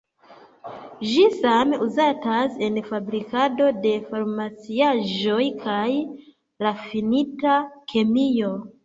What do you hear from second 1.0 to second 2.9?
Ĝi same uzatas en